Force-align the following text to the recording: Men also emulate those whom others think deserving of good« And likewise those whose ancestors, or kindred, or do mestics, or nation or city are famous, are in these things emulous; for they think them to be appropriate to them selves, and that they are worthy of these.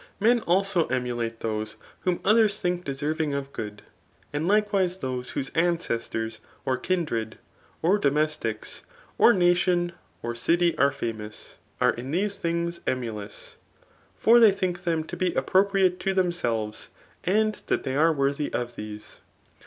Men 0.19 0.39
also 0.39 0.87
emulate 0.87 1.41
those 1.41 1.75
whom 1.99 2.21
others 2.25 2.57
think 2.59 2.83
deserving 2.83 3.35
of 3.35 3.53
good« 3.53 3.83
And 4.33 4.47
likewise 4.47 4.97
those 4.97 5.29
whose 5.37 5.49
ancestors, 5.53 6.39
or 6.65 6.75
kindred, 6.75 7.37
or 7.83 7.99
do 7.99 8.09
mestics, 8.09 8.81
or 9.19 9.31
nation 9.31 9.91
or 10.23 10.33
city 10.33 10.75
are 10.79 10.91
famous, 10.91 11.57
are 11.79 11.93
in 11.93 12.09
these 12.09 12.35
things 12.37 12.79
emulous; 12.87 13.57
for 14.17 14.39
they 14.39 14.51
think 14.51 14.85
them 14.85 15.03
to 15.03 15.15
be 15.15 15.35
appropriate 15.35 15.99
to 15.99 16.15
them 16.15 16.31
selves, 16.31 16.89
and 17.23 17.61
that 17.67 17.83
they 17.83 17.95
are 17.95 18.11
worthy 18.11 18.51
of 18.51 18.75
these. 18.75 19.19